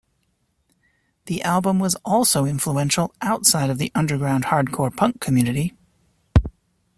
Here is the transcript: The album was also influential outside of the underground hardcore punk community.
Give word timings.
The 1.27 1.43
album 1.43 1.77
was 1.77 1.93
also 2.03 2.45
influential 2.45 3.13
outside 3.21 3.69
of 3.69 3.77
the 3.77 3.91
underground 3.93 4.45
hardcore 4.45 4.95
punk 4.97 5.21
community. 5.21 5.75